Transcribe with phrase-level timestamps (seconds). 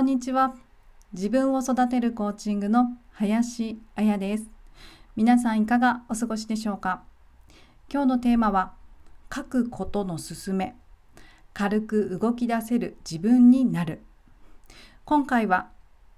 [0.00, 0.54] こんにちは。
[1.12, 4.46] 自分を育てるコーチングの林彩です。
[5.14, 7.02] 皆さんいかがお過ごしでしょうか？
[7.92, 8.72] 今日のテーマは、
[9.30, 10.74] 書くことのすすめ。
[11.52, 14.00] 軽く動き出せる自分になる。
[15.04, 15.68] 今回は、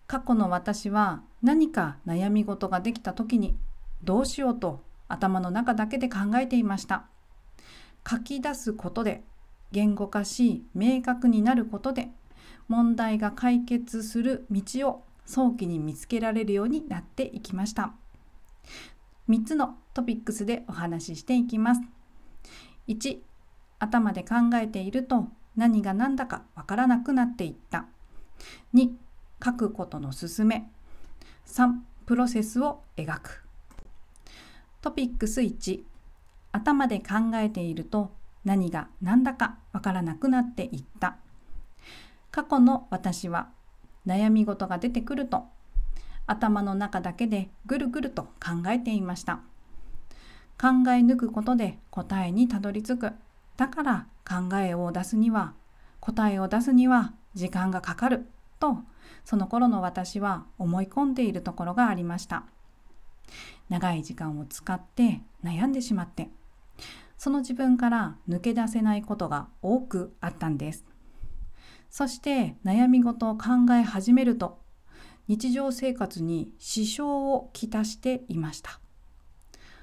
[0.06, 3.56] 過去の私は何か悩み事ができた時に
[4.04, 7.06] どうしようと頭の中だけで考えていました。
[8.08, 9.24] 書き出すことで
[9.72, 12.10] 言語化し明確になることで
[12.68, 17.92] 問題が解決する道を早期に見つけられるようになっていきました。
[19.28, 21.80] 3つのトピックスでお話ししていきます。
[22.88, 23.18] 1
[23.78, 27.86] 頭で考えていると何が何だかわからなくなっていった。
[28.74, 28.90] 2
[29.44, 30.70] 書くことの進め。
[31.46, 31.72] 3
[32.06, 33.44] プロセスを描く。
[34.80, 35.82] トピックス1
[36.50, 38.12] 頭で考えていると
[38.44, 41.16] 何が何だかわからなくなっていった。
[42.32, 43.50] 過去の私は
[44.06, 45.44] 悩み事が出てくると
[46.26, 49.40] 頭の中だけでぐるぐると考えていました。
[50.60, 53.12] 考え抜くことで答えにたどり着く。
[53.56, 55.52] だから考えを出すには
[56.00, 58.26] 答えを出すには時間がかかる。
[58.58, 58.78] と
[59.24, 62.44] その頃の私は思い込んでいるところがありました。
[63.68, 66.28] 長い時間を使って悩んでしまって
[67.16, 70.91] その自分から抜け出せないことが多くあったんです。
[71.92, 74.58] そして悩み事を考え始めると
[75.28, 78.80] 日常生活に支障をきたしていました。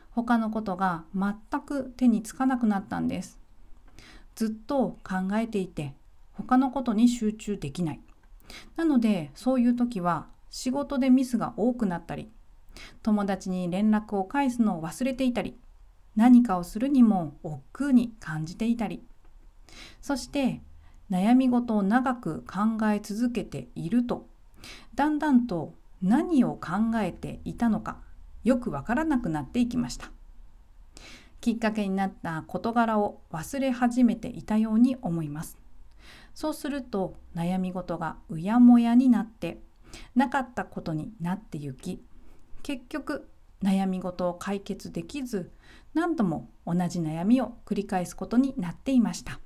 [0.10, 3.38] 他のことが全く手につかなくなったんです。
[4.34, 5.94] ずっと考えていて
[6.34, 8.00] 他のことに集中できない。
[8.76, 12.32] なのでそういう時は仕事でミスが多くなったり
[13.04, 15.56] 友達に連絡を返すのを忘れていたり
[16.16, 19.04] 何かをするにも億劫に感じていたり
[20.02, 20.64] そして
[21.12, 24.28] 悩み事を長く考え続けていると
[24.96, 27.98] だんだんと何を考えていたのか
[28.44, 30.12] よくわからなくなっていきました
[31.42, 35.58] きっかけになった事柄を忘れ始めていたように思います
[36.36, 39.60] そうすると悩み事がうやもやになって
[40.16, 42.02] なかったことになってゆき
[42.64, 43.28] 結局
[43.64, 45.52] 悩み事を解決できず
[45.94, 49.40] 何度も同じ悩みを繰り返すことになっていました。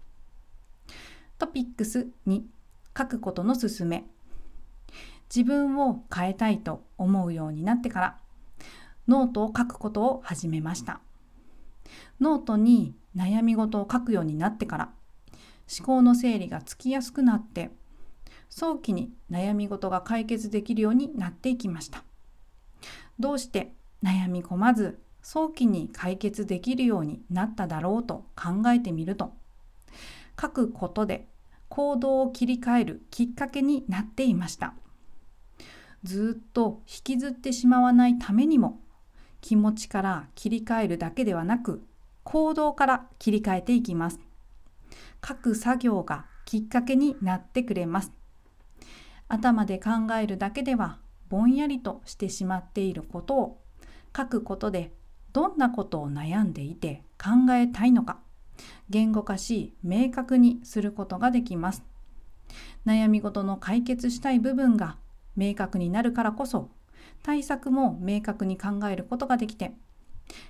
[1.44, 2.44] トピックス2
[2.98, 4.06] 書くことのすすめ。
[5.30, 8.18] 自分を変えたいと思うようになってから
[9.09, 11.02] ノートを書くことを始めました。
[12.22, 14.90] ノートに悩み事を書くようになってから
[15.78, 17.72] 思考の整理がつきやすくなって
[18.50, 22.06] 早期に悩み事が解決できるようになっていきました。
[23.20, 29.34] どうして悩み込まず早期に解決できるようになっただろうと考えてみると
[30.40, 31.28] 書くことで
[31.74, 34.76] 行動を切り替えるきっかけになっていました。
[36.04, 38.80] ずっと引きずってしまわないためにも
[39.42, 41.84] 気持ちから切り替えるだけではなく
[42.26, 44.20] 行動から切り替えていきます。
[45.28, 48.12] 書く作業がきっかけになってくれます。
[49.28, 49.92] 頭で考
[50.22, 53.62] えるだけではぼんやりとしてしまっていることを
[54.16, 54.94] 書くことで
[55.32, 58.20] どんなことを悩んでいて考えたいのか
[58.90, 61.84] 言語化し明確にすることができます。
[62.85, 64.97] 悩み事の解決したい部分が
[65.35, 66.69] 明確になるからこそ
[67.24, 69.74] 対策も明確に考えることができて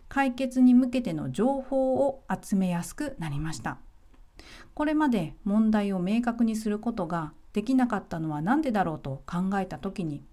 [0.09, 3.77] 解決に向けての情報を集めやすくなりました。
[4.73, 10.23] これまで問題を明確にすることができなかったのは何でだろうと考えた時に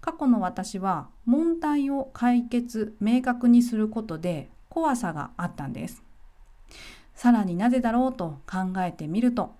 [0.00, 6.02] 過去の私は問題を解決明確にすることで怖さがあったんです。
[7.14, 9.54] さらになぜだろうと考えてみると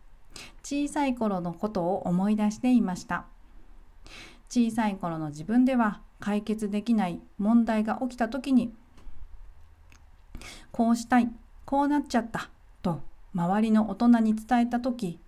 [0.62, 3.26] 小さい頃のことを思い出していました。
[4.48, 8.72] 小さい頃の自分では解決できない問題が起きた時に
[10.70, 11.30] こうしたい
[11.64, 12.50] こうなっちゃった
[12.82, 13.00] と
[13.34, 15.18] 周りの大人に伝えた時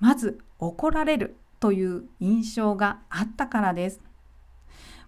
[0.00, 4.00] まず怒られるという印象があったからです。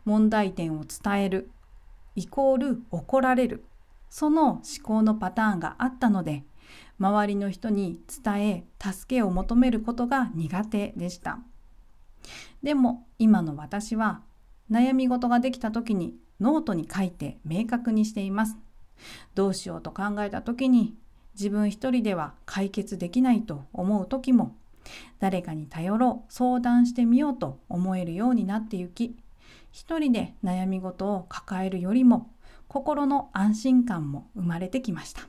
[0.05, 1.51] 問題点を伝える
[2.15, 3.65] イコール怒られる
[4.09, 6.45] その思考のパターンがあったので
[6.99, 11.39] 周りの人に伝え助けを求めることが苦手でした。
[12.63, 14.23] でも今の私は
[14.71, 18.57] 悩み事ができた時にノートに書いて明確にしています。
[19.35, 20.97] どうしようと考えた時に
[21.35, 24.57] 自分一人では解決できないと思う時も
[25.19, 29.17] 誰かに頼ろう相談してみようと思えるようになってゆき
[29.71, 32.31] 一人で悩み事を抱えるよりも
[32.69, 35.23] 心の安心感も生まれてきました。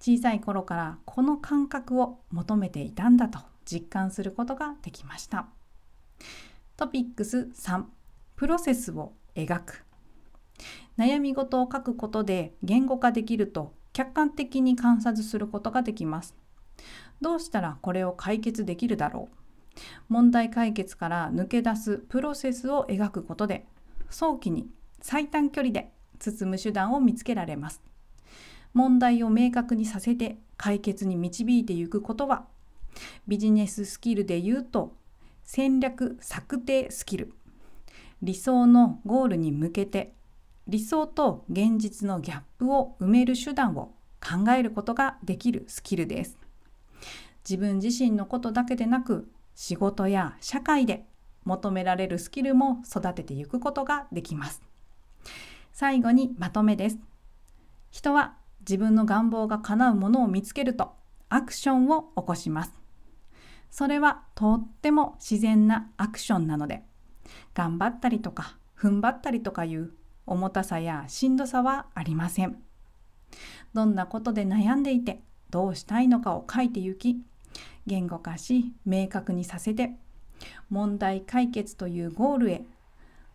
[0.00, 5.46] 小さい頃からこの感覚を求めていたんだと実感することができました。
[6.76, 7.84] トピックス3
[8.36, 9.84] プロセスを描く。
[10.96, 16.36] 悩み事を書くことで言語化できると客観的に観察することができます。
[17.20, 19.82] どうしたらこれを解決できるだろう。
[20.08, 23.66] 問題解決から抜け出すプロセスを描くことで
[24.10, 24.68] 早期に
[25.00, 27.82] 最短距離で進む手段を見つけられます。
[28.74, 32.46] 問題を明確にさせて解決に導いていくことは
[33.26, 34.94] ビジネススキルで言うと
[35.44, 37.32] 戦略策定スキル。
[38.20, 40.12] 理想のゴールに向けて
[40.66, 46.36] 理想と現実のギャップを埋める手段を考えることができるスキルです。
[47.48, 51.06] 自分自身のことだけでなく仕事や社会で
[51.44, 54.60] 求められるスキルも育てていくことができます。
[55.72, 56.98] 最後にまとめです。
[57.90, 60.92] 人は自分の願望が叶うものを見つけると
[61.28, 62.72] アクションを起こします。
[63.70, 66.84] それはとっても自然なアクションなので
[67.54, 69.92] 頑張ったりとか踏ん張ったりとかいう
[70.26, 72.62] 重たさやしんどさはありません。
[73.74, 77.22] どんなことで悩んでいてどうしたいのかを書いてゆき
[77.86, 79.92] 言語化し明確にさせて
[80.70, 82.64] 問題解決というゴールへ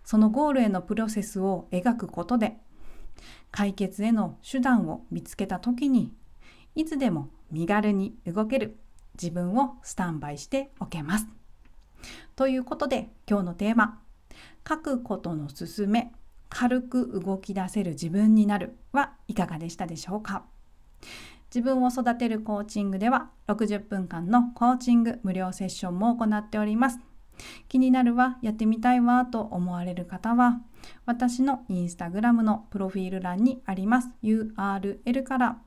[0.04, 2.58] そのゴールへのプロセスを描くことで
[3.52, 6.14] 解決への手段を見つけた時に
[6.76, 8.78] いつでも身軽に動ける
[9.14, 11.28] 自分をスタンバイしておけます。
[12.36, 14.02] ということで今日のテーマ
[14.68, 16.12] 「書くことのすすめ
[16.50, 20.44] 軽く動き出せる自分になる」はいかがでしたでしょうか
[21.54, 27.00] 自分を育てるコーチングでは60分間のコーチング無料セッションも行っております。
[27.68, 30.62] 気になるわ、やってみたいわと思われる方は
[31.06, 35.58] 私のインスタグラムのプロフィール欄にあります URL から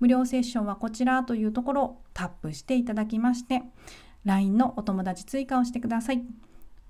[0.00, 3.62] 無料セッションはこちらというところをタップしていただきまして
[4.24, 6.22] LINE のお友達追加をしてください。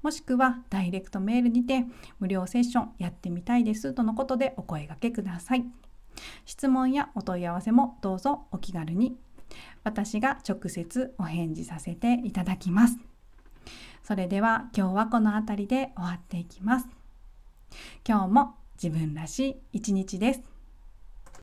[0.02, 1.84] もしくはダイレクトメールにて
[2.18, 5.64] 無料セッションやってみたいですとのことでお声がけください。
[6.44, 9.16] 質問やお問い合わせもどうぞお気軽に
[9.84, 12.98] 私が直接お返事させていただきます。
[14.02, 17.01] それでは今日はこの辺りで終わっていきます。
[18.06, 20.51] 今日も自分らしい一日です。